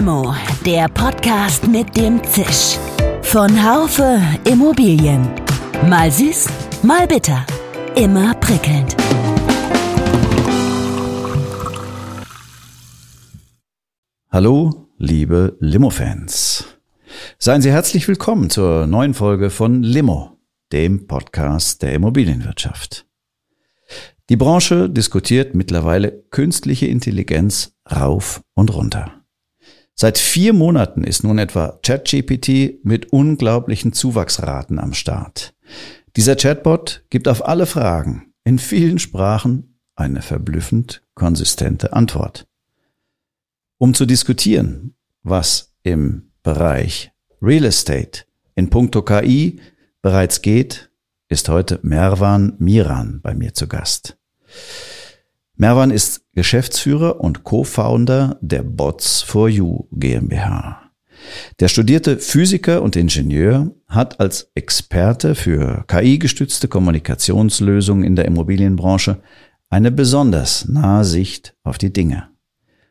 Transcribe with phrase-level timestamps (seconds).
[0.00, 0.34] Limo,
[0.64, 2.78] der Podcast mit dem Zisch.
[3.20, 4.18] Von Haufe
[4.50, 5.28] Immobilien.
[5.90, 6.46] Mal süß,
[6.82, 7.44] mal bitter.
[7.96, 8.96] Immer prickelnd.
[14.30, 16.64] Hallo, liebe Limo-Fans.
[17.38, 20.38] Seien Sie herzlich willkommen zur neuen Folge von Limo,
[20.72, 23.04] dem Podcast der Immobilienwirtschaft.
[24.30, 29.19] Die Branche diskutiert mittlerweile künstliche Intelligenz rauf und runter.
[30.00, 35.52] Seit vier Monaten ist nun etwa ChatGPT mit unglaublichen Zuwachsraten am Start.
[36.16, 42.46] Dieser Chatbot gibt auf alle Fragen in vielen Sprachen eine verblüffend konsistente Antwort.
[43.76, 48.22] Um zu diskutieren, was im Bereich Real Estate
[48.54, 49.60] in puncto KI
[50.00, 50.90] bereits geht,
[51.28, 54.16] ist heute Merwan Miran bei mir zu Gast.
[55.60, 60.90] Merwan ist Geschäftsführer und Co-Founder der Bots for You GmbH.
[61.60, 69.20] Der studierte Physiker und Ingenieur hat als Experte für KI-gestützte Kommunikationslösungen in der Immobilienbranche
[69.68, 72.30] eine besonders nahe Sicht auf die Dinge.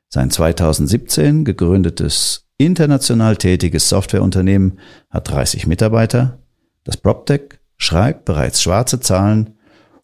[0.08, 4.78] Sein 2017 gegründetes international tätiges Softwareunternehmen
[5.10, 6.44] hat 30 Mitarbeiter.
[6.84, 9.56] Das PropTech schreibt bereits schwarze Zahlen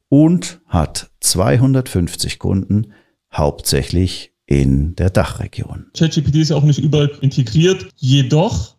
[0.10, 2.94] und hat 250 Kunden,
[3.34, 5.88] hauptsächlich in der Dachregion.
[5.98, 7.88] ChatGPT ist ja auch nicht überall integriert.
[7.98, 8.76] Jedoch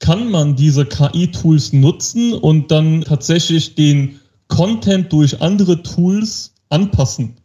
[0.00, 7.36] kann man diese KI-Tools nutzen und dann tatsächlich den Content durch andere Tools anpassen,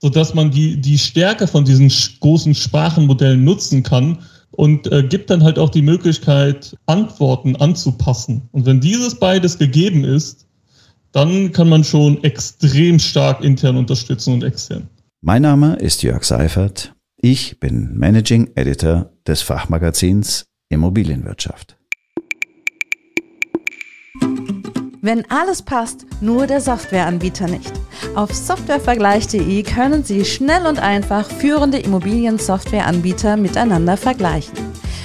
[0.00, 4.18] sodass man die, die Stärke von diesen großen Sprachenmodellen nutzen kann
[4.52, 8.48] und äh, gibt dann halt auch die Möglichkeit, Antworten anzupassen.
[8.52, 10.46] Und wenn dieses beides gegeben ist,
[11.14, 14.88] dann kann man schon extrem stark intern unterstützen und extern.
[15.22, 16.92] Mein Name ist Jörg Seifert.
[17.16, 21.76] Ich bin Managing Editor des Fachmagazins Immobilienwirtschaft.
[25.00, 27.72] Wenn alles passt, nur der Softwareanbieter nicht.
[28.16, 34.54] Auf softwarevergleich.de können Sie schnell und einfach führende Immobiliensoftwareanbieter miteinander vergleichen.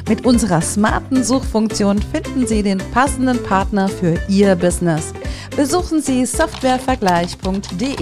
[0.09, 5.13] Mit unserer smarten Suchfunktion finden Sie den passenden Partner für Ihr Business.
[5.55, 7.95] Besuchen Sie softwarevergleich.de.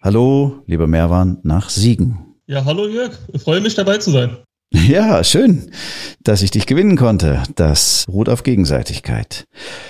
[0.00, 2.36] Hallo, lieber Merwan, nach Siegen.
[2.46, 4.38] Ja, hallo Jörg, ich freue mich dabei zu sein.
[4.72, 5.70] Ja, schön,
[6.20, 7.42] dass ich dich gewinnen konnte.
[7.56, 9.44] Das ruht auf Gegenseitigkeit.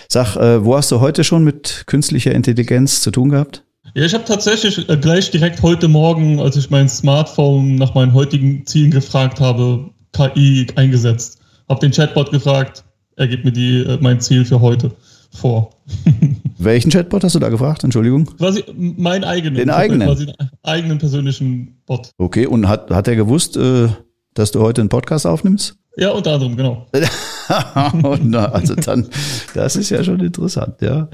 [0.08, 3.62] Sag, äh, wo hast du heute schon mit künstlicher Intelligenz zu tun gehabt?
[3.94, 8.14] Ja, ich habe tatsächlich äh, gleich direkt heute Morgen, als ich mein Smartphone nach meinen
[8.14, 11.40] heutigen Zielen gefragt habe, KI eingesetzt.
[11.68, 12.84] Hab den Chatbot gefragt,
[13.16, 14.92] er gibt mir die, äh, mein Ziel für heute
[15.30, 15.70] vor.
[16.58, 17.84] Welchen Chatbot hast du da gefragt?
[17.84, 18.26] Entschuldigung.
[18.36, 19.56] Quasi meinen eigenen.
[19.56, 20.08] Den eigenen.
[20.08, 22.12] Quasi einen eigenen persönlichen Bot.
[22.18, 23.88] Okay, und hat, hat er gewusst, äh,
[24.34, 25.76] dass du heute einen Podcast aufnimmst?
[25.96, 26.86] Ja, unter anderem, genau.
[28.22, 29.08] Na, also dann,
[29.52, 31.08] das ist ja schon interessant, ja.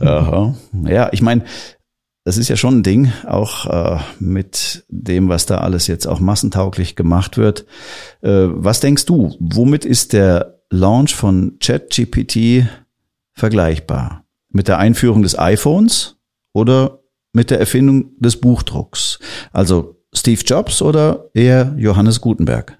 [0.00, 0.54] Aha.
[0.86, 1.44] Ja, ich meine,
[2.24, 6.20] das ist ja schon ein Ding, auch äh, mit dem, was da alles jetzt auch
[6.20, 7.66] massentauglich gemacht wird.
[8.22, 12.66] Äh, was denkst du, womit ist der Launch von ChatGPT
[13.34, 14.24] vergleichbar?
[14.50, 16.16] Mit der Einführung des iPhones
[16.54, 17.00] oder
[17.34, 19.18] mit der Erfindung des Buchdrucks?
[19.52, 22.78] Also Steve Jobs oder eher Johannes Gutenberg?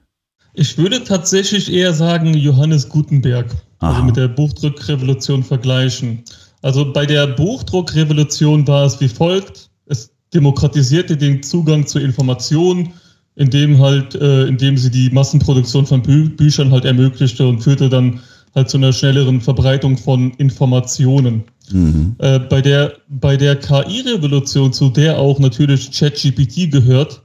[0.55, 3.47] Ich würde tatsächlich eher sagen Johannes Gutenberg,
[3.81, 6.23] also mit der Buchdruckrevolution vergleichen.
[6.65, 12.95] Also bei der Buchdruckrevolution war es wie folgt: Es demokratisierte den Zugang zu Informationen,
[13.37, 18.21] indem halt, äh, indem sie die Massenproduktion von Bü Büchern halt ermöglichte und führte dann
[18.55, 21.45] halt zu einer schnelleren Verbreitung von Informationen.
[21.71, 22.17] Mhm.
[22.17, 27.21] Äh, bei der, bei der KI-Revolution, zu der auch natürlich ChatGPT gehört,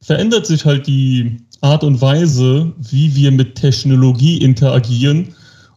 [0.00, 5.28] verändert sich halt die Art und Weise, wie wir mit Technologie interagieren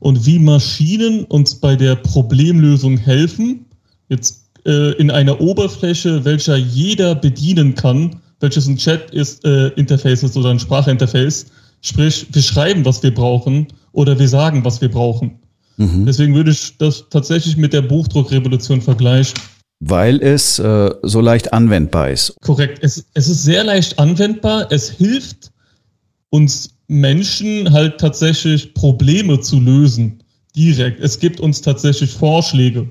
[0.04, 3.66] und wie Maschinen uns bei der Problemlösung helfen.
[4.10, 10.24] Jetzt äh, in einer Oberfläche, welcher jeder bedienen kann, welches ein Chat-Interface ist, äh, Interface
[10.24, 11.46] ist oder ein Sprachinterface.
[11.82, 15.40] Sprich, wir schreiben, was wir brauchen oder wir sagen, was wir brauchen.
[15.78, 16.06] Mhm.
[16.06, 19.40] Deswegen würde ich das tatsächlich mit der Buchdruckrevolution vergleichen.
[19.80, 22.36] Weil es äh, so leicht anwendbar ist.
[22.42, 22.80] Korrekt.
[22.82, 24.70] Es, es ist sehr leicht anwendbar.
[24.70, 25.52] Es hilft
[26.30, 30.24] uns Menschen halt tatsächlich Probleme zu lösen.
[30.56, 31.00] Direkt.
[31.00, 32.88] Es gibt uns tatsächlich Vorschläge.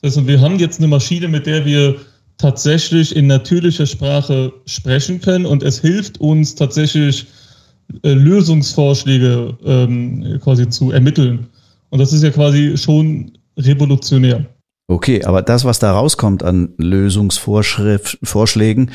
[0.00, 1.96] Das heißt, wir haben jetzt eine Maschine, mit der wir
[2.38, 7.26] tatsächlich in natürlicher Sprache sprechen können und es hilft uns tatsächlich
[8.02, 11.46] äh, Lösungsvorschläge ähm, quasi zu ermitteln.
[11.90, 14.46] Und das ist ja quasi schon revolutionär.
[14.88, 18.90] Okay, aber das, was da rauskommt an Lösungsvorschlägen,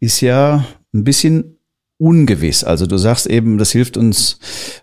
[0.00, 0.64] ist ja
[0.94, 1.55] ein bisschen
[1.98, 2.62] ungewiss.
[2.62, 4.38] Also du sagst eben, das hilft uns,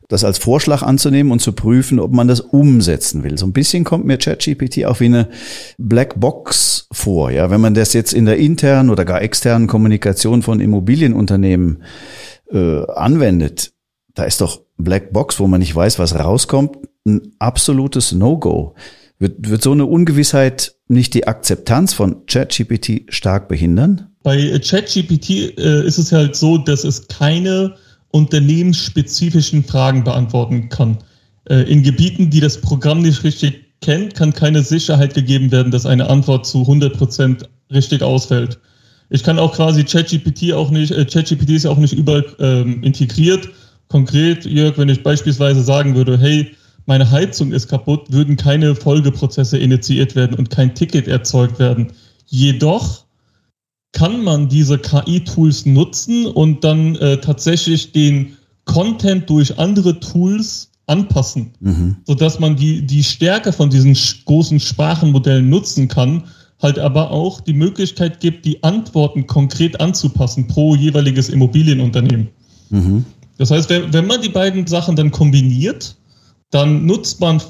[0.07, 3.37] das als Vorschlag anzunehmen und zu prüfen, ob man das umsetzen will.
[3.37, 5.29] So ein bisschen kommt mir ChatGPT auch wie eine
[5.77, 7.31] Blackbox vor.
[7.31, 11.83] Ja, wenn man das jetzt in der internen oder gar externen Kommunikation von Immobilienunternehmen
[12.51, 13.73] äh, anwendet,
[14.15, 18.75] da ist doch Blackbox, wo man nicht weiß, was rauskommt, ein absolutes No-Go.
[19.23, 24.09] Wird, wird so eine Ungewissheit nicht die Akzeptanz von ChatGPT stark behindern?
[24.21, 27.73] Bei ChatGPT äh, ist es halt so, dass es keine
[28.11, 30.97] unternehmensspezifischen Fragen beantworten kann.
[31.47, 35.85] Äh, in Gebieten, die das Programm nicht richtig kennt, kann keine Sicherheit gegeben werden, dass
[35.85, 38.59] eine Antwort zu 100% richtig ausfällt.
[39.09, 42.83] Ich kann auch quasi ChatGPT auch nicht, äh, ChatGPT ist ja auch nicht überall ähm,
[42.83, 43.47] integriert.
[43.87, 46.51] Konkret, Jörg, wenn ich beispielsweise sagen würde, hey,
[46.85, 51.93] meine Heizung ist kaputt, würden keine Folgeprozesse initiiert werden und kein Ticket erzeugt werden.
[52.27, 53.05] Jedoch
[53.93, 61.51] kann man diese KI-Tools nutzen und dann äh, tatsächlich den Content durch andere Tools anpassen,
[61.59, 61.97] mhm.
[62.05, 63.95] sodass man die, die Stärke von diesen
[64.25, 66.23] großen Sprachenmodellen nutzen kann,
[66.61, 72.29] halt aber auch die Möglichkeit gibt, die Antworten konkret anzupassen pro jeweiliges Immobilienunternehmen.
[72.69, 73.05] Mhm.
[73.37, 75.95] Das heißt, wenn, wenn man die beiden Sachen dann kombiniert,
[76.53, 77.41] dann nutzt man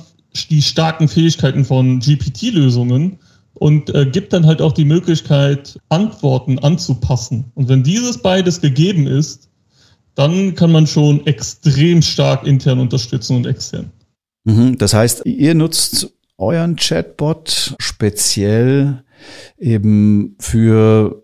[0.49, 3.19] die starken Fähigkeiten von GPT-Lösungen
[3.53, 7.51] und äh, gibt dann halt auch die Möglichkeit, Antworten anzupassen.
[7.53, 9.49] Und wenn dieses beides gegeben ist,
[10.15, 13.91] dann kann man schon extrem stark intern unterstützen und extern.
[14.45, 19.03] Mhm, das heißt, ihr nutzt euren Chatbot speziell
[19.57, 21.22] eben für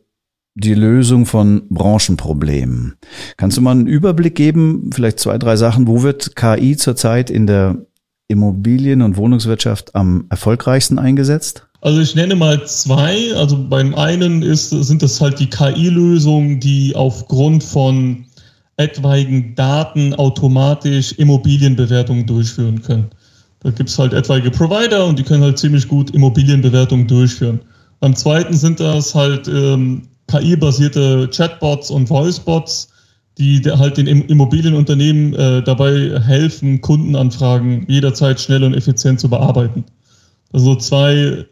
[0.59, 2.95] die Lösung von Branchenproblemen.
[3.37, 7.47] Kannst du mal einen Überblick geben, vielleicht zwei, drei Sachen, wo wird KI zurzeit in
[7.47, 7.85] der
[8.27, 11.65] Immobilien- und Wohnungswirtschaft am erfolgreichsten eingesetzt?
[11.81, 13.33] Also ich nenne mal zwei.
[13.35, 18.25] Also beim einen ist, sind das halt die KI-Lösungen, die aufgrund von
[18.77, 23.09] etwaigen Daten automatisch Immobilienbewertungen durchführen können.
[23.61, 27.59] Da gibt es halt etwaige Provider und die können halt ziemlich gut Immobilienbewertungen durchführen.
[27.99, 32.89] Beim zweiten sind das halt ähm, KI-basierte Chatbots und Voicebots,
[33.37, 39.85] die halt den Immobilienunternehmen äh, dabei helfen, Kundenanfragen jederzeit schnell und effizient zu bearbeiten.
[40.51, 41.45] Also zwei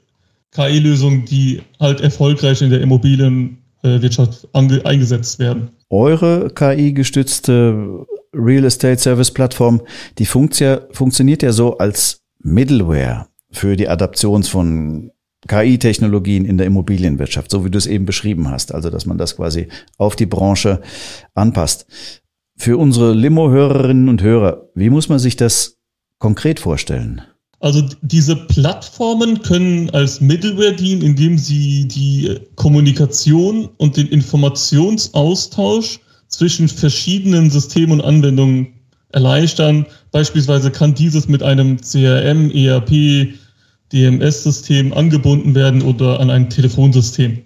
[0.51, 5.69] KI-Lösungen, die halt erfolgreich in der Immobilienwirtschaft eingesetzt werden.
[5.89, 9.81] Eure KI-gestützte Real Estate Service Plattform,
[10.17, 15.11] die funktioniert ja so als Middleware für die Adaption von
[15.47, 19.35] KI-Technologien in der Immobilienwirtschaft, so wie du es eben beschrieben hast, also dass man das
[19.35, 19.67] quasi
[19.97, 20.81] auf die Branche
[21.35, 21.85] anpasst.
[22.57, 25.77] Für unsere Limo-Hörerinnen und Hörer, wie muss man sich das
[26.17, 27.21] konkret vorstellen?
[27.59, 36.67] Also diese Plattformen können als Middleware dienen, indem sie die Kommunikation und den Informationsaustausch zwischen
[36.67, 38.73] verschiedenen Systemen und Anwendungen
[39.09, 39.85] erleichtern.
[40.11, 43.33] Beispielsweise kann dieses mit einem CRM, ERP,
[43.93, 47.39] DMS-System angebunden werden oder an ein Telefonsystem.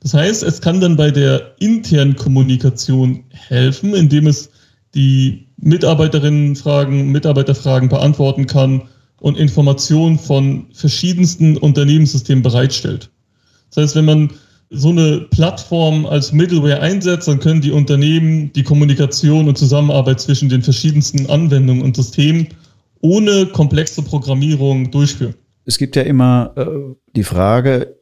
[0.00, 4.50] Das heißt, es kann dann bei der internen Kommunikation helfen, indem es
[4.94, 8.82] die Mitarbeiterinnenfragen, Mitarbeiterfragen beantworten kann
[9.20, 13.10] und Informationen von verschiedensten Unternehmenssystemen bereitstellt.
[13.70, 14.30] Das heißt, wenn man
[14.70, 20.48] so eine Plattform als Middleware einsetzt, dann können die Unternehmen die Kommunikation und Zusammenarbeit zwischen
[20.48, 22.48] den verschiedensten Anwendungen und Systemen
[23.00, 25.34] ohne komplexe Programmierung durchführen
[25.66, 27.96] es gibt ja immer äh, die Frage,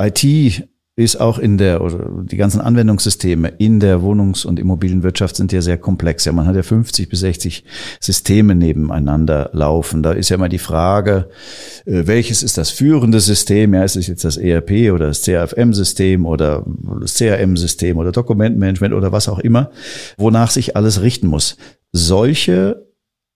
[0.00, 5.50] IT ist auch in der, oder die ganzen Anwendungssysteme in der Wohnungs- und Immobilienwirtschaft sind
[5.50, 6.26] ja sehr komplex.
[6.26, 7.64] Ja, man hat ja 50 bis 60
[7.98, 10.02] Systeme nebeneinander laufen.
[10.02, 11.30] Da ist ja immer die Frage,
[11.86, 13.72] äh, welches ist das führende System?
[13.72, 16.66] Ja, ist es jetzt das ERP oder das CRFM-System oder
[17.00, 19.70] das CRM-System oder Dokumentmanagement oder was auch immer,
[20.18, 21.56] wonach sich alles richten muss.
[21.92, 22.86] Solche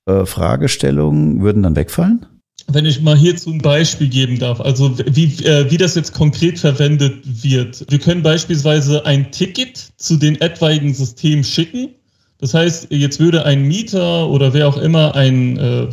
[0.04, 2.26] äh, Fragestellungen würden dann wegfallen?
[2.68, 6.58] Wenn ich mal hierzu ein Beispiel geben darf, also wie, äh, wie das jetzt konkret
[6.58, 7.84] verwendet wird.
[7.88, 11.90] Wir können beispielsweise ein Ticket zu den etwaigen Systemen schicken.
[12.38, 15.86] Das heißt, jetzt würde ein Mieter oder wer auch immer ein, äh,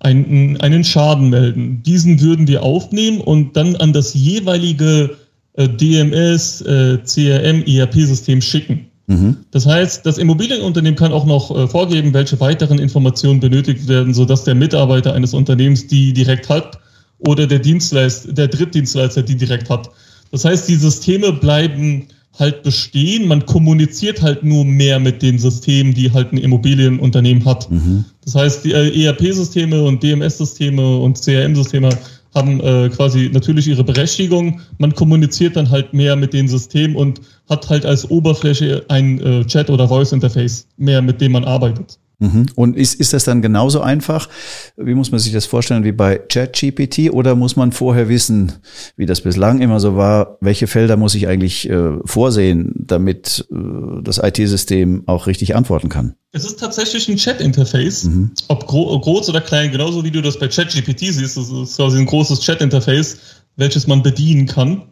[0.00, 1.82] ein, einen Schaden melden.
[1.84, 5.16] Diesen würden wir aufnehmen und dann an das jeweilige
[5.54, 8.90] äh, DMS, äh, CRM, ERP-System schicken.
[9.06, 9.36] Mhm.
[9.50, 14.44] Das heißt, das Immobilienunternehmen kann auch noch äh, vorgeben, welche weiteren Informationen benötigt werden, sodass
[14.44, 16.78] der Mitarbeiter eines Unternehmens die direkt hat
[17.18, 19.90] oder der Dienstleister, der Drittdienstleister die direkt hat.
[20.32, 22.08] Das heißt, die Systeme bleiben
[22.38, 23.28] halt bestehen.
[23.28, 27.70] Man kommuniziert halt nur mehr mit den Systemen, die halt ein Immobilienunternehmen hat.
[27.70, 28.04] Mhm.
[28.24, 31.90] Das heißt, die äh, ERP-Systeme und DMS-Systeme und CRM-Systeme
[32.36, 34.60] haben äh, quasi natürlich ihre Berechtigung.
[34.78, 39.44] Man kommuniziert dann halt mehr mit den Systemen und hat halt als Oberfläche ein äh,
[39.44, 41.98] Chat- oder Voice-Interface mehr, mit dem man arbeitet.
[42.18, 42.46] Mhm.
[42.54, 44.28] Und ist, ist das dann genauso einfach?
[44.76, 47.10] Wie muss man sich das vorstellen wie bei ChatGPT?
[47.10, 48.52] Oder muss man vorher wissen,
[48.96, 54.02] wie das bislang immer so war, welche Felder muss ich eigentlich äh, vorsehen, damit äh,
[54.02, 56.14] das IT-System auch richtig antworten kann?
[56.32, 58.30] Es ist tatsächlich ein Chat-Interface, mhm.
[58.48, 61.36] ob gro groß oder klein, genauso wie du das bei ChatGPT siehst.
[61.36, 63.18] Das ist quasi ein großes Chat-Interface,
[63.56, 64.82] welches man bedienen kann.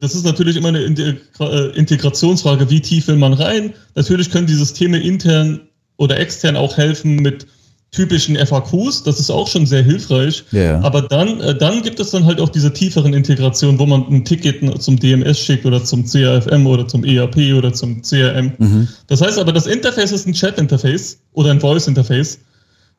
[0.00, 3.72] Das ist natürlich immer eine äh, Integrationsfrage, wie tief will man rein.
[3.94, 7.46] Natürlich können die Systeme intern oder extern auch helfen mit
[7.94, 10.44] typischen FAQs, das ist auch schon sehr hilfreich.
[10.52, 10.80] Yeah.
[10.82, 14.24] Aber dann, äh, dann gibt es dann halt auch diese tieferen Integrationen, wo man ein
[14.24, 18.52] Ticket zum DMS schickt oder zum CRFM oder zum ERP oder zum CRM.
[18.58, 18.88] Mhm.
[19.06, 22.40] Das heißt aber, das Interface ist ein Chat-Interface oder ein Voice-Interface,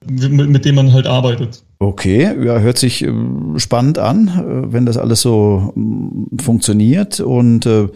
[0.08, 1.64] mit, mit, dem man halt arbeitet.
[1.80, 3.12] Okay, ja, hört sich äh,
[3.58, 7.20] spannend an, äh, wenn das alles so mm, funktioniert.
[7.20, 7.88] Und äh,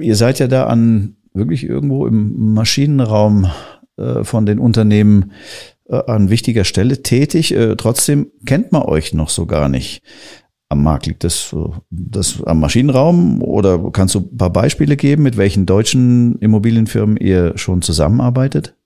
[0.00, 3.46] ihr seid ja da an wirklich irgendwo im Maschinenraum
[4.22, 5.32] von den Unternehmen
[5.90, 7.54] äh, an wichtiger Stelle tätig.
[7.54, 10.02] Äh, trotzdem kennt man euch noch so gar nicht.
[10.68, 11.54] Am Markt liegt das,
[11.90, 17.58] das am Maschinenraum oder kannst du ein paar Beispiele geben, mit welchen deutschen Immobilienfirmen ihr
[17.58, 18.76] schon zusammenarbeitet?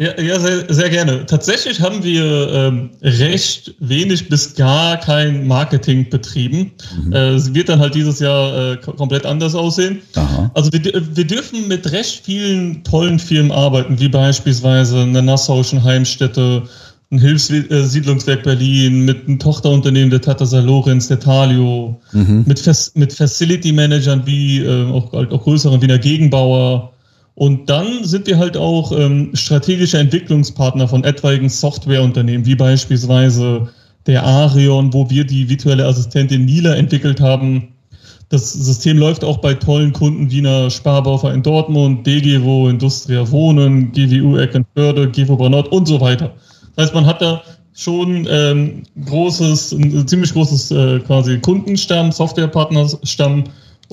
[0.00, 1.26] Ja, ja sehr, sehr gerne.
[1.26, 6.70] Tatsächlich haben wir ähm, recht wenig bis gar kein Marketing betrieben.
[7.04, 7.12] Mhm.
[7.12, 10.00] Äh, es wird dann halt dieses Jahr äh, komplett anders aussehen.
[10.14, 10.52] Aha.
[10.54, 16.62] Also wir, wir dürfen mit recht vielen tollen Firmen arbeiten, wie beispielsweise eine Nassauischen Heimstätte,
[17.10, 22.44] ein Hilfssiedlungswerk Berlin, mit einem Tochterunternehmen der Tata Lorenz, der Talio, mhm.
[22.46, 22.62] mit,
[22.94, 26.92] mit Facility Managern wie äh, auch, auch größeren Wiener Gegenbauer,
[27.38, 33.68] und dann sind wir halt auch ähm, strategische Entwicklungspartner von etwaigen Softwareunternehmen, wie beispielsweise
[34.06, 37.68] der Arion, wo wir die virtuelle Assistentin Nila entwickelt haben.
[38.28, 43.92] Das System läuft auch bei tollen Kunden wie einer Sparbaufer in Dortmund, DGWO, Industria Wohnen,
[43.92, 46.34] GWU Eckenförde, GWO Brannort und so weiter.
[46.74, 47.40] Das heißt, man hat da
[47.72, 53.44] schon ähm, großes, ein ziemlich großes äh, quasi Kundenstamm, Softwarepartnerstamm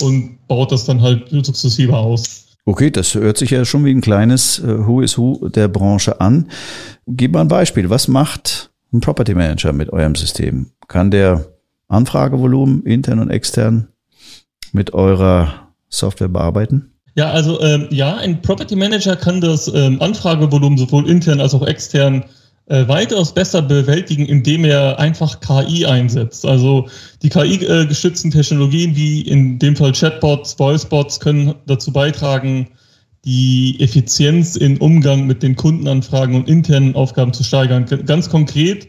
[0.02, 2.45] und baut das dann halt sukzessive aus.
[2.68, 6.20] Okay, das hört sich ja schon wie ein kleines äh, Who is Who der Branche
[6.20, 6.50] an.
[7.06, 7.92] Gib mal ein Beispiel.
[7.92, 10.72] Was macht ein Property Manager mit eurem System?
[10.88, 11.46] Kann der
[11.88, 13.90] Anfragevolumen intern und extern
[14.72, 16.92] mit eurer Software bearbeiten?
[17.14, 21.66] Ja, also ähm, ja, ein Property Manager kann das ähm, Anfragevolumen sowohl intern als auch
[21.66, 22.26] extern
[22.68, 26.46] äh, weitaus besser bewältigen, indem er einfach KI einsetzt.
[26.46, 26.88] Also
[27.22, 32.68] die KI-gestützten Technologien wie in dem Fall Chatbots, Voicebots können dazu beitragen,
[33.24, 37.86] die Effizienz im Umgang mit den Kundenanfragen und internen Aufgaben zu steigern.
[38.06, 38.88] Ganz konkret,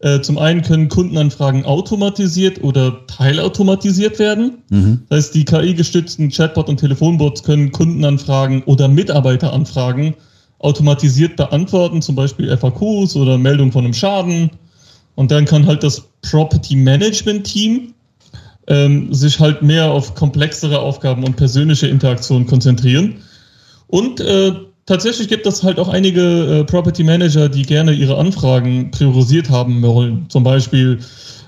[0.00, 4.58] äh, zum einen können Kundenanfragen automatisiert oder teilautomatisiert werden.
[4.70, 5.02] Mhm.
[5.08, 10.14] Das heißt, die KI-gestützten Chatbot und Telefonbots können Kundenanfragen oder Mitarbeiteranfragen
[10.64, 14.50] automatisiert beantworten, zum Beispiel FAQs oder Meldung von einem Schaden.
[15.14, 17.94] Und dann kann halt das Property Management Team
[18.66, 23.16] ähm, sich halt mehr auf komplexere Aufgaben und persönliche Interaktion konzentrieren.
[23.88, 24.52] Und äh,
[24.86, 29.82] tatsächlich gibt es halt auch einige äh, Property Manager, die gerne ihre Anfragen priorisiert haben
[29.82, 30.26] wollen.
[30.30, 30.98] Zum Beispiel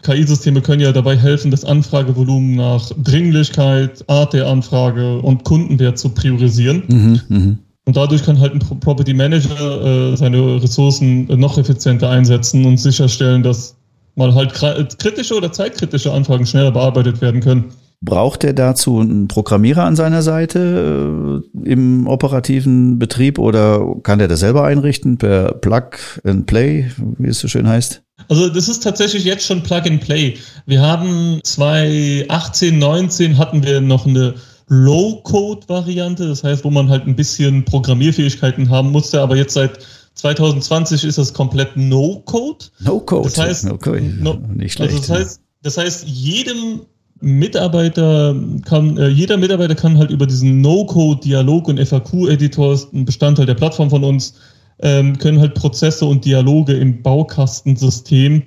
[0.02, 6.10] KI-Systeme können ja dabei helfen, das Anfragevolumen nach Dringlichkeit, Art der Anfrage und Kundenwert zu
[6.10, 6.84] priorisieren.
[6.86, 7.56] Mhm, mh.
[7.86, 13.44] Und dadurch kann halt ein Property Manager äh, seine Ressourcen noch effizienter einsetzen und sicherstellen,
[13.44, 13.76] dass
[14.16, 14.54] mal halt
[14.98, 17.66] kritische oder zeitkritische Anfragen schneller bearbeitet werden können.
[18.02, 24.28] Braucht er dazu einen Programmierer an seiner Seite äh, im operativen Betrieb oder kann er
[24.28, 25.90] das selber einrichten per Plug
[26.24, 28.02] and Play, wie es so schön heißt?
[28.28, 30.36] Also das ist tatsächlich jetzt schon Plug and Play.
[30.66, 34.34] Wir haben 2018, 19 hatten wir noch eine
[34.68, 39.78] Low-Code-Variante, das heißt, wo man halt ein bisschen Programmierfähigkeiten haben musste, aber jetzt seit
[40.14, 42.64] 2020 ist das komplett No-Code.
[42.80, 43.28] No-Code.
[43.28, 44.00] Das heißt, okay.
[44.18, 44.94] no, nicht schlecht.
[44.94, 46.80] Also das heißt, das heißt, jedem
[47.20, 53.54] Mitarbeiter kann, äh, jeder Mitarbeiter kann halt über diesen No-Code-Dialog und FAQ-Editor, ein Bestandteil der
[53.54, 54.34] Plattform von uns,
[54.80, 58.42] ähm, können halt Prozesse und Dialoge im Baukastensystem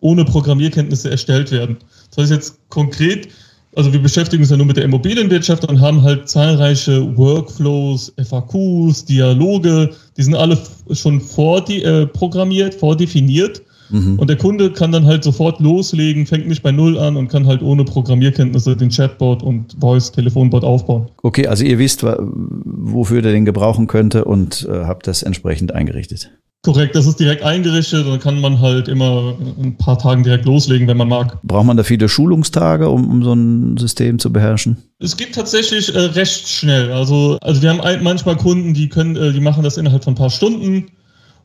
[0.00, 1.78] ohne Programmierkenntnisse erstellt werden.
[2.10, 3.28] Das heißt jetzt konkret,
[3.76, 9.04] also wir beschäftigen uns ja nur mit der Immobilienwirtschaft und haben halt zahlreiche Workflows, FAQs,
[9.04, 10.58] Dialoge, die sind alle
[10.92, 13.62] schon vorprogrammiert, äh, vordefiniert.
[13.90, 14.18] Mhm.
[14.18, 17.46] Und der Kunde kann dann halt sofort loslegen, fängt nicht bei Null an und kann
[17.46, 21.08] halt ohne Programmierkenntnisse den Chatbot und Voice-Telefonbot aufbauen.
[21.22, 26.30] Okay, also ihr wisst, wofür der den gebrauchen könnte und äh, habt das entsprechend eingerichtet.
[26.62, 30.44] Korrekt, das ist direkt eingerichtet und dann kann man halt immer ein paar Tagen direkt
[30.44, 31.40] loslegen, wenn man mag.
[31.42, 34.76] Braucht man da viele Schulungstage, um, um so ein System zu beherrschen?
[34.98, 36.90] Es geht tatsächlich äh, recht schnell.
[36.90, 40.14] Also, also wir haben ein, manchmal Kunden, die können, äh, die machen das innerhalb von
[40.14, 40.86] ein paar Stunden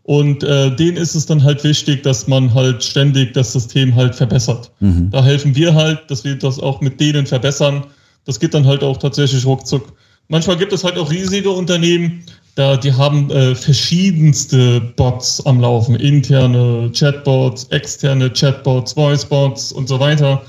[0.03, 4.15] und äh, denen ist es dann halt wichtig, dass man halt ständig das System halt
[4.15, 4.71] verbessert.
[4.81, 5.09] Mhm.
[5.11, 7.85] Da helfen wir halt, dass wir das auch mit denen verbessern.
[8.25, 9.93] Das geht dann halt auch tatsächlich ruckzuck.
[10.27, 12.23] Manchmal gibt es halt auch riesige Unternehmen,
[12.55, 19.99] da die haben äh, verschiedenste Bots am Laufen, interne Chatbots, externe Chatbots, Voicebots und so
[19.99, 20.41] weiter.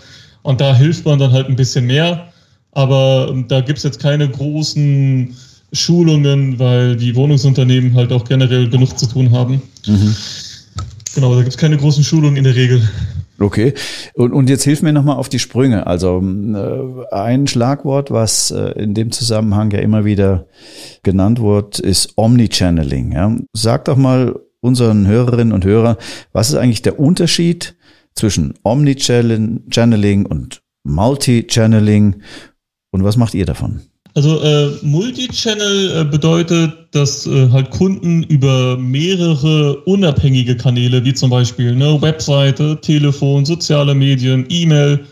[0.42, 2.30] Und da hilft man dann halt ein bisschen mehr.
[2.72, 5.34] Aber ähm, da gibt's jetzt keine großen
[5.72, 9.62] Schulungen, weil die Wohnungsunternehmen halt auch generell genug zu tun haben.
[9.86, 10.14] Mhm.
[11.14, 12.86] Genau, da gibt's keine großen Schulungen in der Regel.
[13.44, 13.74] Okay.
[14.14, 15.86] Und, und jetzt hilf mir nochmal auf die Sprünge.
[15.86, 20.46] Also äh, ein Schlagwort, was äh, in dem Zusammenhang ja immer wieder
[21.02, 23.12] genannt wird, ist Omnichanneling.
[23.12, 23.36] Ja?
[23.52, 25.96] Sag doch mal unseren Hörerinnen und Hörern,
[26.32, 27.76] was ist eigentlich der Unterschied
[28.14, 32.22] zwischen Omnichanneling und Multichanneling
[32.92, 33.82] und was macht ihr davon?
[34.16, 41.30] Also äh, Multichannel äh, bedeutet, dass äh, halt Kunden über mehrere unabhängige Kanäle, wie zum
[41.30, 45.04] Beispiel ne, Webseite, Telefon, soziale Medien, E-Mail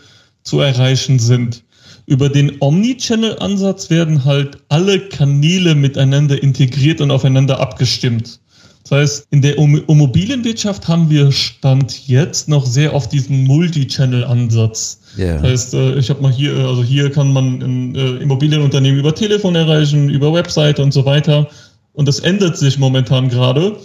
[0.43, 1.65] zu erreichen sind.
[2.05, 8.39] Über den Omnichannel-Ansatz werden halt alle Kanäle miteinander integriert und aufeinander abgestimmt.
[8.83, 14.99] Das heißt, in der Immobilienwirtschaft haben wir Stand jetzt noch sehr oft diesen Multi-Channel-Ansatz.
[15.17, 15.35] Yeah.
[15.35, 19.15] Das heißt, äh, ich habe mal hier, also hier kann man ein äh, Immobilienunternehmen über
[19.15, 21.47] Telefon erreichen, über Webseite und so weiter.
[21.93, 23.77] Und das ändert sich momentan gerade.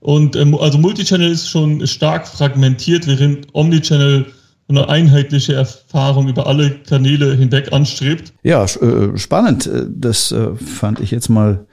[0.00, 4.26] Und ähm, also Multichannel ist schon stark fragmentiert, während Omnichannel
[4.68, 8.32] eine einheitliche Erfahrung über alle Kanäle hinweg anstrebt.
[8.42, 9.70] Ja, äh, spannend.
[9.88, 11.66] Das fand ich jetzt mal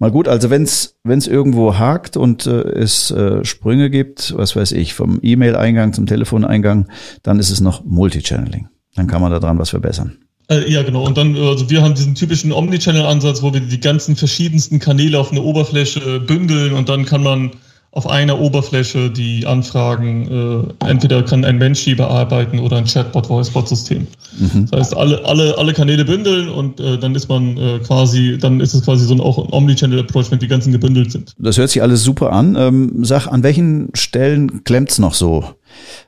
[0.00, 0.26] mal gut.
[0.26, 5.20] Also wenn es irgendwo hakt und äh, es äh, Sprünge gibt, was weiß ich, vom
[5.22, 6.88] E-Mail-Eingang zum Telefoneingang,
[7.22, 8.68] dann ist es noch Multichanneling.
[8.96, 10.16] Dann kann man daran was verbessern.
[10.48, 11.06] Äh, ja, genau.
[11.06, 15.30] Und dann, also wir haben diesen typischen Omnichannel-Ansatz, wo wir die ganzen verschiedensten Kanäle auf
[15.30, 17.52] eine Oberfläche bündeln und dann kann man
[17.92, 23.28] auf einer Oberfläche die Anfragen, äh, entweder kann ein Mensch die bearbeiten oder ein Chatbot,
[23.28, 24.06] Voicebot-System.
[24.38, 24.66] Mhm.
[24.70, 28.60] Das heißt, alle, alle, alle Kanäle bündeln und äh, dann ist man äh, quasi, dann
[28.60, 31.34] ist es quasi so ein auch ein Omnichannel-Approach, wenn die ganzen gebündelt sind.
[31.38, 32.54] Das hört sich alles super an.
[32.56, 35.44] Ähm, sag, an welchen Stellen klemmt's noch so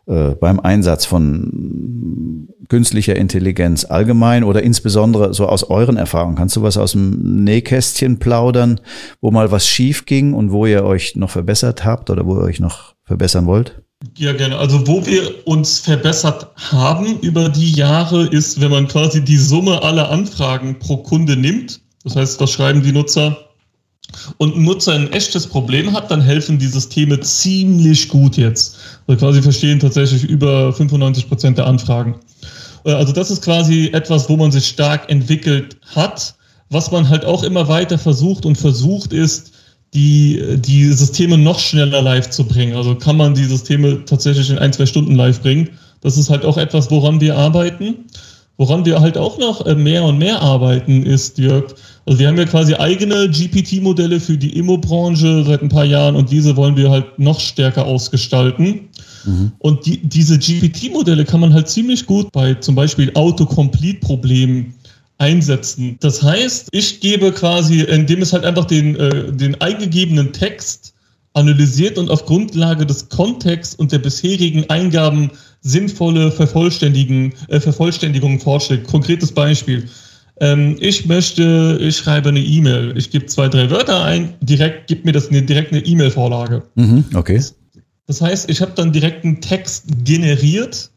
[0.07, 6.37] beim Einsatz von künstlicher Intelligenz allgemein oder insbesondere so aus euren Erfahrungen?
[6.37, 8.81] Kannst du was aus dem Nähkästchen plaudern,
[9.20, 12.42] wo mal was schief ging und wo ihr euch noch verbessert habt oder wo ihr
[12.42, 13.83] euch noch verbessern wollt?
[14.16, 14.59] Ja, gerne.
[14.59, 19.83] Also wo wir uns verbessert haben über die Jahre ist, wenn man quasi die Summe
[19.83, 21.81] aller Anfragen pro Kunde nimmt.
[22.03, 23.37] Das heißt, was schreiben die Nutzer?
[24.38, 28.76] Und ein Nutzer ein echtes Problem hat, dann helfen die Systeme ziemlich gut jetzt.
[29.06, 32.16] Also quasi verstehen tatsächlich über 95 Prozent der Anfragen.
[32.85, 36.35] Äh, also das ist quasi etwas, wo man sich stark entwickelt hat.
[36.70, 39.52] Was man halt auch immer weiter versucht und versucht ist,
[39.94, 42.74] die, die Systeme noch schneller live zu bringen.
[42.74, 45.68] Also kann man die Systeme tatsächlich in ein, zwei Stunden live bringen.
[46.00, 48.06] Das ist halt auch etwas, woran wir arbeiten.
[48.58, 52.36] Woran wir halt auch noch äh, mehr und mehr arbeiten, ist, Jörg, also wir haben
[52.36, 56.90] ja quasi eigene GPT-Modelle für die Immo-Branche seit ein paar Jahren und diese wollen wir
[56.90, 58.88] halt noch stärker ausgestalten.
[59.24, 59.52] Mhm.
[59.58, 64.74] Und die, diese GPT-Modelle kann man halt ziemlich gut bei zum Beispiel Autocomplete-Problemen
[65.18, 65.96] einsetzen.
[66.00, 70.91] Das heißt, ich gebe quasi, indem es halt einfach den, äh, den eingegebenen Text
[71.34, 78.86] analysiert und auf Grundlage des Kontexts und der bisherigen Eingaben sinnvolle Vervollständigen, äh, Vervollständigungen vorschlägt.
[78.86, 79.88] Konkretes Beispiel.
[80.40, 82.94] Ähm, ich möchte, ich schreibe eine E-Mail.
[82.96, 86.62] Ich gebe zwei, drei Wörter ein, direkt gibt mir das eine, direkt eine E-Mail-Vorlage.
[86.74, 87.40] Mhm, okay.
[88.06, 90.90] Das heißt, ich habe dann direkt einen Text generiert,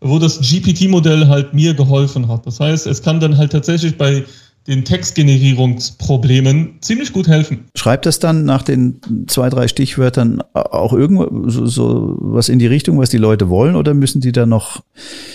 [0.00, 2.46] wo das GPT-Modell halt mir geholfen hat.
[2.46, 4.24] Das heißt, es kann dann halt tatsächlich bei
[4.66, 7.66] den Textgenerierungsproblemen ziemlich gut helfen.
[7.76, 12.66] Schreibt das dann nach den zwei, drei Stichwörtern auch irgendwo so, so was in die
[12.66, 14.82] Richtung, was die Leute wollen, oder müssen die da noch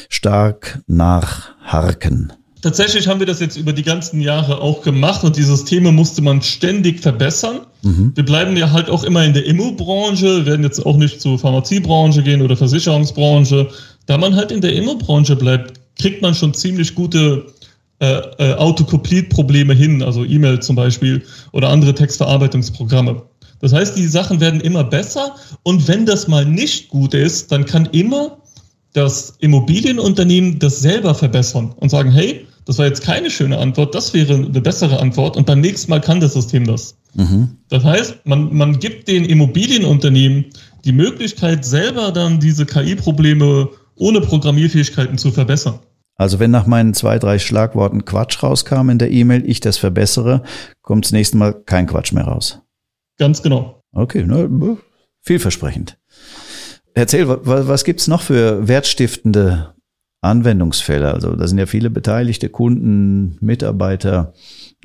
[0.10, 2.32] stark nachharken?
[2.62, 6.22] Tatsächlich haben wir das jetzt über die ganzen Jahre auch gemacht und die Systeme musste
[6.22, 7.60] man ständig verbessern.
[7.84, 8.14] Mhm.
[8.16, 12.24] Wir bleiben ja halt auch immer in der Immo-Branche, werden jetzt auch nicht zur Pharmaziebranche
[12.24, 13.70] gehen oder Versicherungsbranche.
[14.08, 17.46] Da man halt in der Immo-Branche bleibt, kriegt man schon ziemlich gute
[18.00, 23.24] äh, äh, Autocomplete-Probleme hin, also E-Mail zum Beispiel oder andere Textverarbeitungsprogramme.
[23.60, 27.66] Das heißt, die Sachen werden immer besser und wenn das mal nicht gut ist, dann
[27.66, 28.38] kann immer
[28.94, 34.14] das Immobilienunternehmen das selber verbessern und sagen, hey, das war jetzt keine schöne Antwort, das
[34.14, 36.96] wäre eine bessere Antwort und beim nächsten Mal kann das System das.
[37.16, 37.58] Mhm.
[37.70, 40.46] Das heißt, man, man gibt den Immobilienunternehmen
[40.86, 45.80] die Möglichkeit, selber dann diese KI-Probleme ohne Programmierfähigkeiten zu verbessern.
[46.18, 50.42] Also wenn nach meinen zwei, drei Schlagworten Quatsch rauskam in der E-Mail, ich das verbessere,
[50.82, 52.62] kommt das nächste Mal kein Quatsch mehr raus.
[53.20, 53.84] Ganz genau.
[53.92, 54.78] Okay, ne,
[55.22, 55.98] vielversprechend.
[56.94, 59.76] Erzähl, was, was gibt's noch für wertstiftende
[60.22, 61.14] Anwendungsfälle?
[61.14, 64.34] Also da sind ja viele beteiligte Kunden, Mitarbeiter,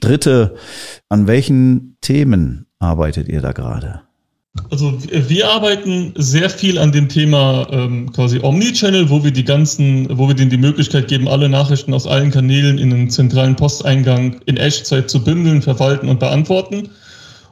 [0.00, 0.56] Dritte.
[1.08, 4.02] An welchen Themen arbeitet ihr da gerade?
[4.70, 10.06] Also wir arbeiten sehr viel an dem Thema ähm, quasi Omnichannel, wo wir die ganzen,
[10.18, 14.42] wo wir denen die Möglichkeit geben, alle Nachrichten aus allen Kanälen in einen zentralen Posteingang
[14.44, 16.90] in Echtzeit zu bündeln, verwalten und beantworten.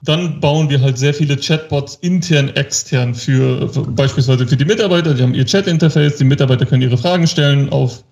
[0.02, 5.14] Dann bauen wir halt sehr viele Chatbots intern, extern für, für beispielsweise für die Mitarbeiter.
[5.14, 8.04] Die haben ihr Chat-Interface, die Mitarbeiter können ihre Fragen stellen auf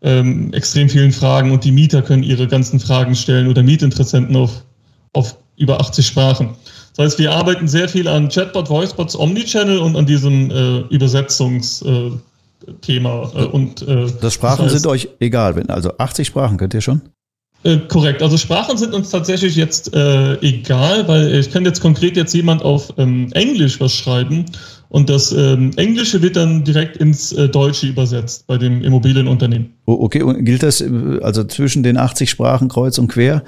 [0.00, 4.64] ähm, extrem vielen Fragen und die Mieter können ihre ganzen Fragen stellen oder Mietinteressenten auf,
[5.12, 6.56] auf über 80 Sprachen.
[7.00, 12.20] Das heißt, wir arbeiten sehr viel an Chatbot, Voicebots, Omnichannel und an diesem äh, Übersetzungsthema.
[12.74, 16.74] Äh, und, äh, das Sprachen das heißt, sind euch egal, wenn also 80 Sprachen könnt
[16.74, 17.00] ihr schon?
[17.62, 18.22] Äh, korrekt.
[18.22, 22.62] Also Sprachen sind uns tatsächlich jetzt äh, egal, weil ich kann jetzt konkret jetzt jemand
[22.62, 24.44] auf ähm, Englisch was schreiben
[24.90, 29.74] und das ähm, Englische wird dann direkt ins äh, Deutsche übersetzt bei dem Immobilienunternehmen.
[29.86, 33.44] Oh, okay, und gilt das äh, also zwischen den 80 Sprachen kreuz und quer,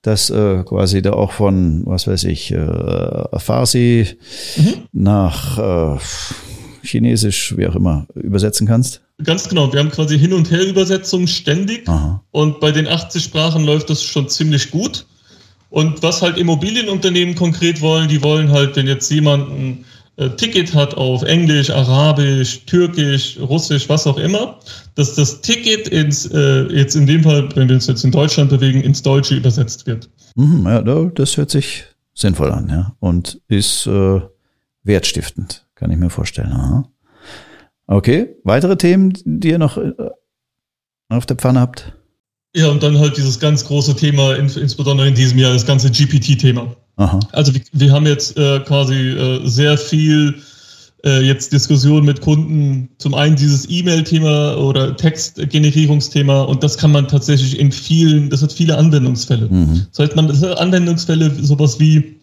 [0.00, 4.16] dass äh, quasi da auch von, was weiß ich, äh, Farsi
[4.56, 4.74] mhm.
[4.92, 5.58] nach
[5.96, 5.98] äh,
[6.82, 9.02] Chinesisch, wie auch immer, übersetzen kannst?
[9.22, 9.70] Ganz genau.
[9.70, 11.86] Wir haben quasi Hin- und Her-Übersetzungen ständig.
[11.88, 12.22] Aha.
[12.30, 15.04] Und bei den 80 Sprachen läuft das schon ziemlich gut.
[15.68, 19.95] Und was halt Immobilienunternehmen konkret wollen, die wollen halt, wenn jetzt jemand ein äh,
[20.36, 24.58] Ticket hat auf Englisch, Arabisch, Türkisch, Russisch, was auch immer,
[24.94, 28.48] dass das Ticket ins, äh, jetzt in dem Fall, wenn wir uns jetzt in Deutschland
[28.48, 30.08] bewegen, ins Deutsche übersetzt wird.
[30.34, 32.96] Mhm, ja, das hört sich sinnvoll an, ja.
[32.98, 34.20] Und ist äh,
[34.82, 36.52] wertstiftend, kann ich mir vorstellen.
[36.52, 36.88] Aha.
[37.86, 39.92] Okay, weitere Themen, die ihr noch äh,
[41.10, 41.92] auf der Pfanne habt?
[42.54, 46.74] Ja, und dann halt dieses ganz große Thema, insbesondere in diesem Jahr, das ganze GPT-Thema.
[47.32, 50.34] Also wir, wir, haben jetzt äh, quasi äh, sehr viel
[51.04, 52.88] äh, jetzt Diskussion mit Kunden.
[52.98, 58.52] Zum einen dieses E-Mail-Thema oder Textgenerierungsthema und das kann man tatsächlich in vielen, das hat
[58.52, 59.48] viele Anwendungsfälle.
[59.48, 59.86] Mhm.
[59.90, 62.16] Das heißt, man das hat Anwendungsfälle sowas wie,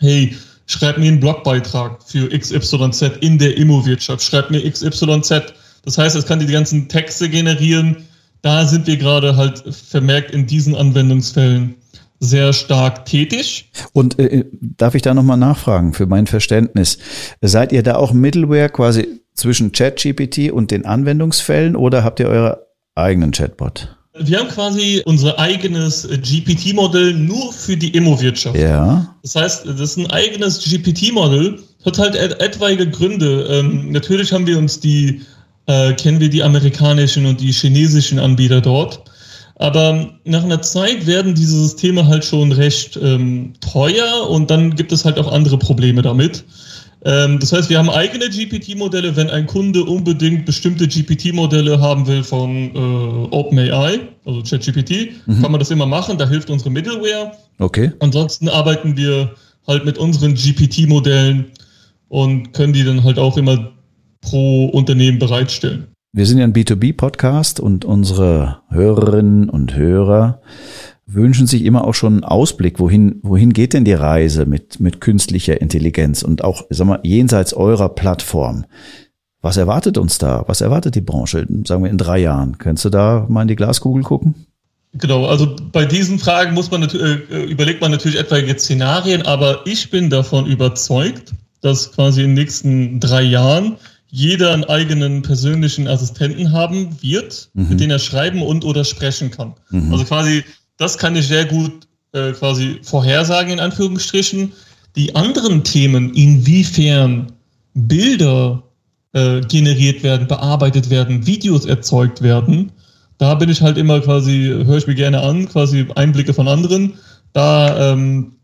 [0.00, 0.34] hey,
[0.66, 5.52] schreib mir einen Blogbeitrag für XYZ in der Immo-Wirtschaft, schreib mir XYZ.
[5.84, 7.98] Das heißt, es kann die ganzen Texte generieren.
[8.40, 11.74] Da sind wir gerade halt vermerkt in diesen Anwendungsfällen
[12.24, 13.70] sehr stark tätig.
[13.92, 16.98] Und äh, darf ich da nochmal nachfragen für mein Verständnis?
[17.40, 22.66] Seid ihr da auch Middleware quasi zwischen ChatGPT und den Anwendungsfällen oder habt ihr euer
[22.94, 23.96] eigenen Chatbot?
[24.16, 28.56] Wir haben quasi unser eigenes GPT-Modell nur für die Immo-Wirtschaft.
[28.56, 29.12] Ja.
[29.22, 33.48] Das heißt, das ist ein eigenes GPT-Modell, hat halt et etwaige Gründe.
[33.50, 35.22] Ähm, natürlich haben wir uns die,
[35.66, 39.02] äh, kennen wir die amerikanischen und die chinesischen Anbieter dort.
[39.56, 44.90] Aber nach einer Zeit werden diese Systeme halt schon recht ähm, teuer und dann gibt
[44.90, 46.44] es halt auch andere Probleme damit.
[47.04, 49.14] Ähm, das heißt, wir haben eigene GPT-Modelle.
[49.14, 55.42] Wenn ein Kunde unbedingt bestimmte GPT-Modelle haben will von äh, OpenAI, also ChatGPT, mhm.
[55.42, 56.18] kann man das immer machen.
[56.18, 57.32] Da hilft unsere Middleware.
[57.58, 57.92] Okay.
[58.00, 59.34] Ansonsten arbeiten wir
[59.66, 61.46] halt mit unseren GPT-Modellen
[62.08, 63.72] und können die dann halt auch immer
[64.22, 65.93] pro Unternehmen bereitstellen.
[66.16, 70.40] Wir sind ja ein B2B-Podcast und unsere Hörerinnen und Hörer
[71.06, 75.00] wünschen sich immer auch schon einen Ausblick, wohin, wohin geht denn die Reise mit, mit
[75.00, 78.64] künstlicher Intelligenz und auch, sag mal, jenseits eurer Plattform.
[79.42, 80.44] Was erwartet uns da?
[80.46, 82.58] Was erwartet die Branche, sagen wir, in drei Jahren?
[82.58, 84.46] Könntest du da mal in die Glaskugel gucken?
[84.92, 89.62] Genau, also bei diesen Fragen muss man natürlich, äh, überlegt man natürlich etwaige Szenarien, aber
[89.66, 93.78] ich bin davon überzeugt, dass quasi in den nächsten drei Jahren
[94.14, 97.70] jeder einen eigenen persönlichen Assistenten haben wird, mhm.
[97.70, 99.54] mit dem er schreiben und oder sprechen kann.
[99.70, 99.92] Mhm.
[99.92, 100.44] Also quasi,
[100.76, 104.52] das kann ich sehr gut äh, quasi vorhersagen, in Anführungsstrichen.
[104.94, 107.32] Die anderen Themen, inwiefern
[107.74, 108.62] Bilder
[109.14, 112.70] äh, generiert werden, bearbeitet werden, Videos erzeugt werden,
[113.18, 116.94] da bin ich halt immer quasi, höre ich mir gerne an, quasi Einblicke von anderen.
[117.32, 118.36] Da ähm,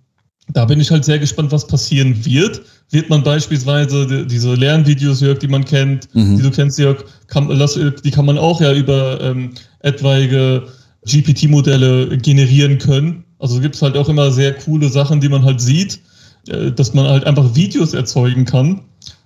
[0.53, 2.63] da bin ich halt sehr gespannt, was passieren wird.
[2.91, 6.37] Wird man beispielsweise diese Lernvideos, Jörg, die man kennt, mhm.
[6.37, 10.65] die du kennst, Jörg, kann, die kann man auch ja über ähm, etwaige
[11.07, 13.25] GPT-Modelle generieren können.
[13.39, 16.01] Also gibt es halt auch immer sehr coole Sachen, die man halt sieht,
[16.49, 18.83] äh, dass man halt einfach Videos erzeugen kann.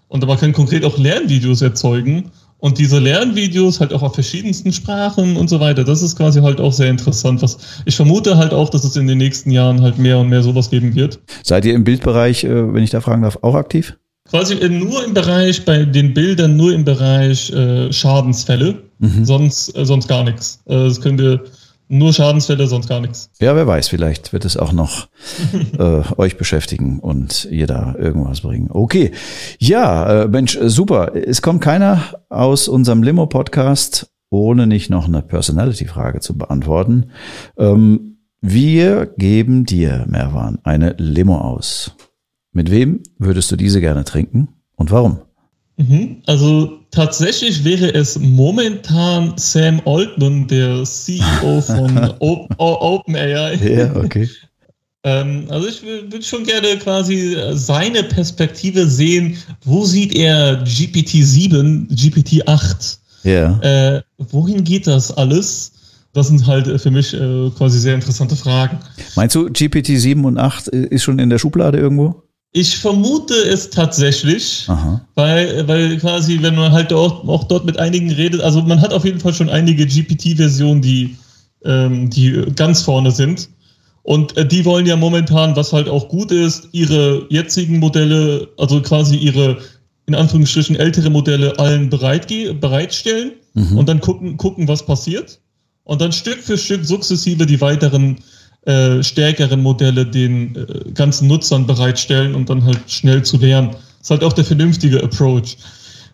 [0.09, 2.31] Und man kann konkret auch Lernvideos erzeugen.
[2.59, 6.61] Und diese Lernvideos halt auch auf verschiedensten Sprachen und so weiter, das ist quasi halt
[6.61, 7.43] auch sehr interessant.
[7.43, 10.43] Was ich vermute halt auch, dass es in den nächsten Jahren halt mehr und mehr
[10.43, 11.21] sowas geben wird.
[11.43, 13.97] Seid ihr im Bildbereich, äh, wenn ich da fragen darf, auch aktiv?
[14.29, 19.25] Quasi nur im Bereich, bei den Bildern nur im Bereich äh, Schadensfälle, mhm.
[19.25, 20.63] sonst, äh, sonst gar nichts.
[20.65, 21.45] Äh, das können wir
[21.89, 23.31] nur Schadensfälle, sonst gar nichts.
[23.41, 25.09] Ja, wer weiß, vielleicht wird es auch noch
[25.79, 28.71] äh, euch beschäftigen und ihr da irgendwas bringen.
[28.71, 29.13] Okay.
[29.59, 31.15] Ja, äh, Mensch, super.
[31.15, 37.11] Es kommt keiner aus unserem Limo-Podcast, ohne nicht noch eine Personality-Frage zu beantworten.
[37.59, 41.97] Ähm, wir geben dir, Merwan, eine Limo aus.
[42.53, 45.21] Mit wem würdest du diese gerne trinken und warum?
[45.77, 46.23] Mhm.
[46.27, 52.15] Also tatsächlich wäre es momentan Sam Altman, der CEO von
[52.59, 53.55] OpenAI.
[53.57, 54.29] Ja, okay.
[55.05, 59.37] ähm, also ich würde schon gerne quasi seine Perspektive sehen.
[59.65, 62.99] Wo sieht er GPT-7, GPT-8?
[63.25, 63.59] Ja.
[63.61, 65.73] Äh, wohin geht das alles?
[66.13, 68.79] Das sind halt für mich äh, quasi sehr interessante Fragen.
[69.17, 72.23] Meinst du, GPT-7 und 8 ist schon in der Schublade irgendwo?
[72.57, 74.69] Ich vermute es tatsächlich,
[75.17, 78.93] weil, weil quasi, wenn man halt auch, auch dort mit einigen redet, also man hat
[78.93, 81.17] auf jeden Fall schon einige GPT-Versionen, die,
[81.65, 83.49] ähm, die ganz vorne sind.
[84.05, 88.81] Und äh, die wollen ja momentan, was halt auch gut ist, ihre jetzigen Modelle, also
[88.81, 89.59] quasi ihre
[90.07, 92.29] in Anführungsstrichen ältere Modelle allen bereit,
[92.61, 93.79] bereitstellen mhm.
[93.79, 95.41] und dann gucken, gucken, was passiert.
[95.83, 98.19] Und dann Stück für Stück sukzessive die weiteren
[98.67, 103.71] äh, stärkeren Modelle den äh, ganzen Nutzern bereitstellen und dann halt schnell zu lernen.
[103.71, 105.57] Das ist halt auch der vernünftige Approach.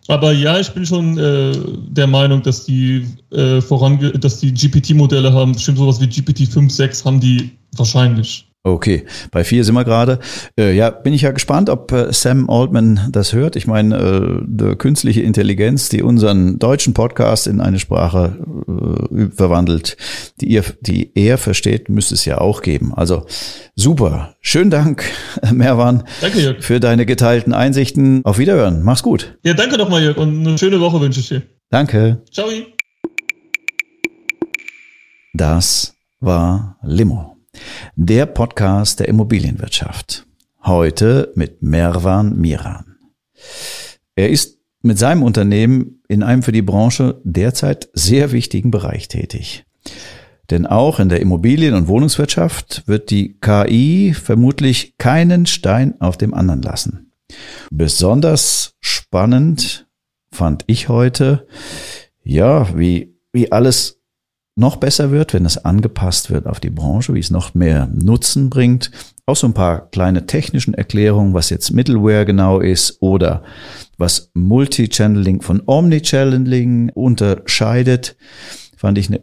[0.07, 1.53] Aber ja, ich bin schon äh,
[1.89, 6.71] der Meinung, dass die äh, voran, dass die GPT-Modelle haben, bestimmt sowas wie GPT 5,
[6.71, 8.50] 6 haben die wahrscheinlich.
[8.63, 10.19] Okay, bei vier sind wir gerade.
[10.55, 13.55] Äh, ja, bin ich ja gespannt, ob äh, Sam Altman das hört.
[13.55, 18.37] Ich meine, äh, die künstliche Intelligenz, die unseren deutschen Podcast in eine Sprache
[19.09, 19.97] äh, verwandelt,
[20.41, 22.93] die, ihr, die er versteht, müsste es ja auch geben.
[22.93, 23.25] Also
[23.75, 24.35] super.
[24.41, 25.05] Schönen Dank,
[25.51, 26.63] Merwan, danke, Jörg.
[26.63, 28.23] für deine geteilten Einsichten.
[28.25, 28.83] Auf Wiederhören.
[28.83, 29.39] Mach's gut.
[29.43, 31.41] Ja, danke nochmal, Jörg, und eine schöne Woche wünsche ich dir.
[31.71, 32.21] Danke.
[32.31, 32.47] Ciao.
[35.33, 37.30] Das war Limo.
[37.95, 40.25] Der Podcast der Immobilienwirtschaft.
[40.63, 42.97] Heute mit Mervan Miran.
[44.15, 49.65] Er ist mit seinem Unternehmen in einem für die Branche derzeit sehr wichtigen Bereich tätig.
[50.49, 56.33] Denn auch in der Immobilien- und Wohnungswirtschaft wird die KI vermutlich keinen Stein auf dem
[56.33, 57.11] anderen lassen.
[57.69, 59.87] Besonders spannend
[60.31, 61.47] fand ich heute,
[62.23, 64.00] ja, wie, wie alles
[64.55, 68.49] noch besser wird, wenn es angepasst wird auf die Branche, wie es noch mehr Nutzen
[68.49, 68.91] bringt.
[69.25, 73.43] Auch so ein paar kleine technischen Erklärungen, was jetzt Middleware genau ist oder
[73.97, 78.17] was Multi-Channeling von Omni-Channeling unterscheidet,
[78.75, 79.21] fand ich eine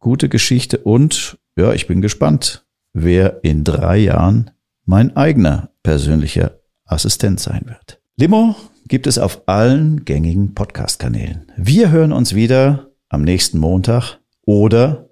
[0.00, 4.50] gute Geschichte und ja, ich bin gespannt, wer in drei Jahren
[4.84, 8.00] mein eigener persönlicher Assistent sein wird.
[8.16, 8.56] Limo
[8.88, 11.52] gibt es auf allen gängigen Podcast-Kanälen.
[11.56, 15.10] Wir hören uns wieder am nächsten Montag oder,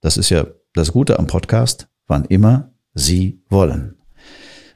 [0.00, 3.96] das ist ja das Gute am Podcast, wann immer Sie wollen.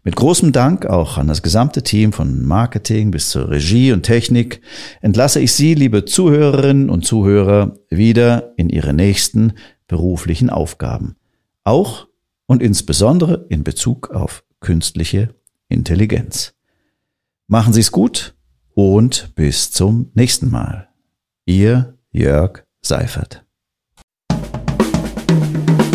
[0.02, 4.62] Mit großem Dank auch an das gesamte Team von Marketing bis zur Regie und Technik
[5.00, 9.52] entlasse ich Sie, liebe Zuhörerinnen und Zuhörer, wieder in Ihre nächsten
[9.88, 11.16] beruflichen Aufgaben.
[11.64, 12.08] Auch
[12.46, 15.34] und insbesondere in Bezug auf künstliche
[15.68, 16.54] Intelligenz.
[17.46, 18.34] Machen Sie es gut
[18.74, 20.88] und bis zum nächsten Mal.
[21.44, 23.49] Ihr Jörg Seifert.